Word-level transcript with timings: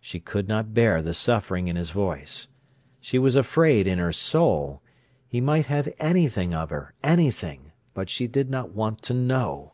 She 0.00 0.20
could 0.20 0.46
not 0.46 0.72
bear 0.74 1.02
the 1.02 1.12
suffering 1.12 1.66
in 1.66 1.74
his 1.74 1.90
voice. 1.90 2.46
She 3.00 3.18
was 3.18 3.34
afraid 3.34 3.88
in 3.88 3.98
her 3.98 4.12
soul. 4.12 4.80
He 5.26 5.40
might 5.40 5.66
have 5.66 5.88
anything 5.98 6.54
of 6.54 6.70
her—anything; 6.70 7.72
but 7.92 8.08
she 8.08 8.28
did 8.28 8.48
not 8.48 8.70
want 8.72 9.02
to 9.02 9.12
know. 9.14 9.72